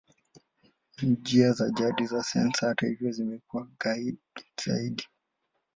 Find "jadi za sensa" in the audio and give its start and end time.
1.69-2.67